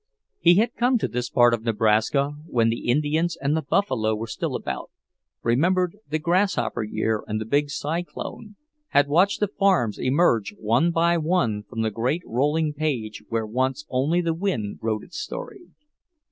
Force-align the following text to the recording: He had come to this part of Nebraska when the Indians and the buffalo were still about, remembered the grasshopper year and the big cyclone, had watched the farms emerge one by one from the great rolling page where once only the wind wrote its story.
He 0.39 0.55
had 0.55 0.73
come 0.73 0.97
to 0.97 1.07
this 1.07 1.29
part 1.29 1.53
of 1.53 1.63
Nebraska 1.63 2.31
when 2.47 2.69
the 2.69 2.89
Indians 2.89 3.37
and 3.39 3.55
the 3.55 3.61
buffalo 3.61 4.15
were 4.15 4.25
still 4.25 4.55
about, 4.55 4.89
remembered 5.43 5.95
the 6.09 6.17
grasshopper 6.17 6.81
year 6.81 7.23
and 7.27 7.39
the 7.39 7.45
big 7.45 7.69
cyclone, 7.69 8.55
had 8.87 9.07
watched 9.07 9.41
the 9.41 9.47
farms 9.47 9.99
emerge 9.99 10.55
one 10.57 10.89
by 10.89 11.19
one 11.19 11.61
from 11.69 11.83
the 11.83 11.91
great 11.91 12.23
rolling 12.25 12.73
page 12.73 13.21
where 13.29 13.45
once 13.45 13.85
only 13.89 14.21
the 14.21 14.33
wind 14.33 14.79
wrote 14.81 15.03
its 15.03 15.19
story. 15.19 15.67